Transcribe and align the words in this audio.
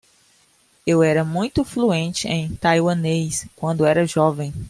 Eu 0.83 1.03
era 1.03 1.23
muito 1.23 1.63
fluente 1.63 2.27
em 2.27 2.55
taiwanês 2.55 3.45
quando 3.55 3.85
era 3.85 4.03
jovem. 4.07 4.51